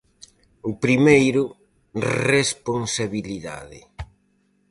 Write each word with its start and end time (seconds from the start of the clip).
O 0.69 0.71
primeiro, 0.83 1.43
responsabilidade. 2.35 3.79